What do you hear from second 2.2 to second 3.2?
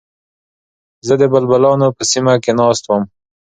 کې ناست وم.